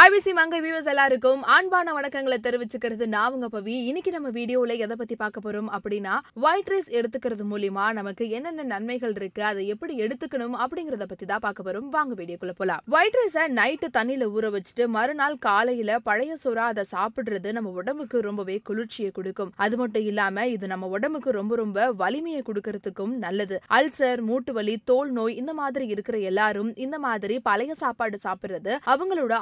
[0.00, 3.74] IBC மங்கை viewers எல்லாருக்கும் அன்பான வணக்கங்களை தெரிவிச்சுக்கிறது நான் உங்க பவி.
[3.90, 6.14] இன்னைக்கு நம்ம வீடியோல எதை பத்தி பார்க்க போறோம் அப்படின்னா
[6.46, 11.66] ஒயிட் ரைஸ் எடுத்துக்கிறது மூலியமா நமக்கு என்னென்ன நன்மைகள் இருக்கு அதை எப்படி எடுத்துக்கணும் அப்படிங்கறத பத்தி தான் பார்க்க
[11.68, 11.86] போறோம்.
[11.94, 12.82] வாங்க வீடியோக்குள்ள போலாம்.
[12.96, 18.58] ஒயிட் ரைஸை நைட்டு தண்ணியில ஊற வச்சுட்டு மறுநாள் காலையில பழைய சோறா அதை சாப்பிடுறது நம்ம உடம்புக்கு ரொம்பவே
[18.70, 19.54] குளிர்ச்சியை கொடுக்கும்.
[19.66, 23.58] அது மட்டும் இல்லாம இது நம்ம உடம்புக்கு ரொம்ப ரொம்ப வலிமையை கொடுக்கறதுக்கும் நல்லது.
[23.78, 29.34] அல்சர் மூட்டு வலி தோல் நோய் இந்த மாதிரி இருக்கிற எல்லாரும் இந்த மாதிரி பழைய சாப்பாடு சாப்பிடுறது அவங்களோட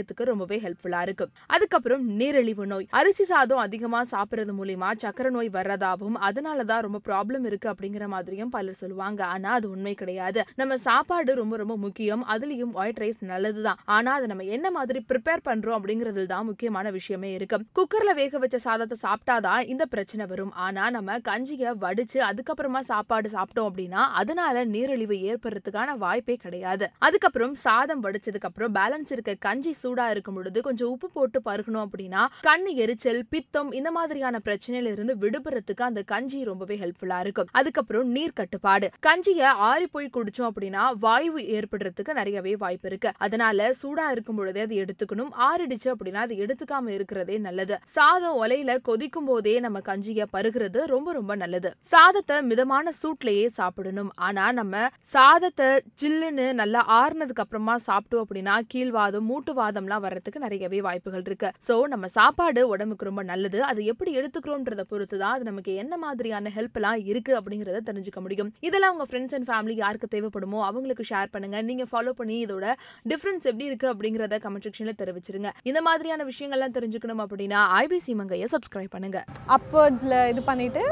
[0.00, 2.86] ஆரோக்கியத்துக்கு ரொம்பவே ஹெல்ப்ஃபுல்லா இருக்கும் அதுக்கப்புறம் நீரிழிவு நோய்.
[2.90, 8.74] அரிசி சாதம் அதிகமா சாப்பிடுறது மூலியமா சக்கரை நோய் வர்றதாவும் அதனாலதான் ரொம்ப ப்ராப்ளம் இருக்கு அப்படிங்கிற மாதிரியும் பலர்
[8.74, 9.24] சொல்லுவாங்க.
[9.24, 10.44] ஆனா அது உண்மை கிடையாது.
[10.54, 12.24] நம்ம சாப்பாடு ரொம்ப ரொம்ப முக்கியம்.
[12.28, 17.32] அதுலயும் ஒயிட் ரைஸ் நல்லதுதான் ஆனா அதை நம்ம என்ன மாதிரி ப்ரிப்பேர் பண்றோம் அப்படிங்கறதுல தான் முக்கியமான விஷயமே
[17.32, 17.58] இருக்கு.
[17.78, 20.52] குக்கர்ல வேக வச்ச சாதத்தை சாப்பிட்டாதான் இந்த பிரச்சனை வரும்.
[20.52, 26.90] ஆனா நம்ம கஞ்சியை வடிச்சு அதுக்கப்புறமா சாப்பாடு சாப்பிட்டோம் அப்படின்னா அதனால நீரிழிவு ஏற்படுறதுக்கான வாய்ப்பே கிடையாது.
[26.98, 32.26] அதுக்கப்புறம் சாதம் வடிச்சதுக்கு அப்புறம் பேலன்ஸ் இருக்க கஞ்சி சூடா இருக்கும் பொழுது கொஞ்சம் உப்பு போட்டு பருகணும் அப்படின்னா
[32.40, 37.46] கண் எரிச்சல் பித்தம் இந்த மாதிரியான பிரச்சனையில இருந்து விடுபடுறதுக்கு அந்த கஞ்சி ரொம்பவே ஹெல்ப்ஃபுல்லா இருக்கும்.
[37.50, 38.90] அதுக்கப்புறம் நீர் கட்டுப்பாடு.
[39.00, 43.12] கஞ்சிய ஆறி போய் குடிச்சோம் அப்படின்னா வாய்வு ஏற்படுறதுக்கு நிறையவே வாய்ப்பு இருக்கு.
[43.16, 45.30] அதனால சூடா இருக்கும் பொழுதே அது எடுத்துக்கணும்.
[45.48, 47.78] ஆறிடுச்சு அப்படின்னா அது எடுத்துக்காம இருக்கிறதே நல்லது.
[47.84, 51.74] சாதம் ஒலையில கொதிக்கும் போதே நம்ம கஞ்சிய பருகிறது ரொம்ப ரொம்ப நல்லது.
[51.80, 54.12] சாதத்தை மிதமான சூட்லயே சாப்பிடணும்.
[54.14, 55.66] ஆனா நம்ம சாதத்தை
[56.02, 61.48] சில்லுன்னு நல்லா ஆறுனதுக்கு அப்புறமா சாப்பிட்டோம் அப்படின்னா கீழ்வாதம் மூட்டுவாதம் மூட்டுவாதம்லாம் வர்றதுக்கு நிறையவே வாய்ப்புகள் இருக்கு.
[61.66, 63.58] ஸோ நம்ம சாப்பாடு உடம்புக்கு ரொம்ப நல்லது.
[63.70, 68.50] அது எப்படி எடுத்துக்கிறோம்ன்றத பொறுத்து தான் அது நமக்கு என்ன மாதிரியான ஹெல்ப் எல்லாம் இருக்கு அப்படிங்கிறத தெரிஞ்சுக்க முடியும்.
[68.68, 71.58] இதெல்லாம் உங்க ஃப்ரெண்ட்ஸ் அண்ட் ஃபேமிலி யாருக்கு தேவைப்படுமோ அவங்களுக்கு ஷேர் பண்ணுங்க.
[71.70, 72.66] நீங்க ஃபாலோ பண்ணி இதோட
[73.12, 75.50] டிஃபரன்ஸ் எப்படி இருக்கு அப்படிங்கிறத கமெண்ட் செக்ஷன்ல தெரிவிச்சிருங்க.
[75.70, 79.20] இந்த மாதிரியான விஷயங்கள்லாம் தெரிஞ்சுக்கணும் அப்படின்னா ஐபிசி மங்கையை சப்ஸ்கிரைப் பண்ணுங்க.
[79.58, 80.84] அப்வர்ட்ஸில் இது பண்ணிவிட்டு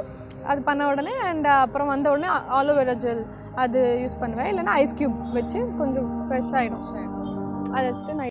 [0.51, 3.25] அது பண்ண உடனே அண்ட் அப்புறம் வந்த உடனே ஆலோவேரா ஜெல்
[3.63, 4.49] அது யூஸ் பண்ணுவேன்.
[4.53, 6.85] இல்லைன்னா ஐஸ் க்யூப் வச்சு கொஞ்சம் ஃப்ரெஷ் ஆகிடும்
[7.77, 8.27] அதை வச்சுட்டு நான்